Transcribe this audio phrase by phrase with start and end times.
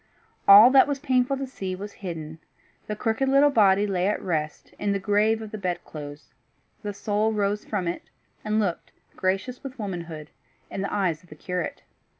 [0.47, 2.39] All that was painful to see was hidden;
[2.87, 6.33] the crooked little body lay at rest in the grave of the bed clothes;
[6.81, 8.01] the soul rose from it,
[8.43, 10.31] and looked, gracious with womanhood,
[10.71, 11.83] in the eyes of the curate.